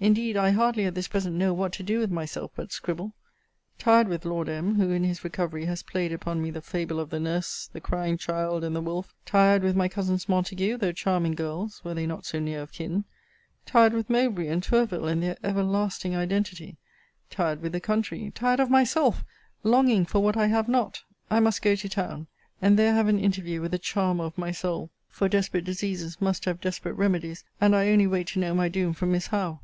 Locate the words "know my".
28.38-28.68